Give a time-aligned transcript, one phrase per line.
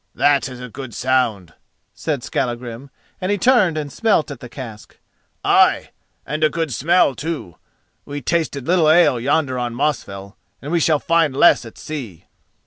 [0.15, 1.53] "That is a good sound,"
[1.93, 2.89] said Skallagrim,
[3.21, 4.97] and he turned and smelt at the cask;
[5.43, 5.91] "aye,
[6.25, 7.57] and a good smell, too!
[8.03, 12.25] We tasted little ale yonder on Mosfell, and we shall find less at sea."